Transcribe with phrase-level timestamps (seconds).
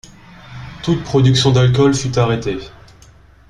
[0.81, 2.57] Toute production d’alcool fût arrêtée.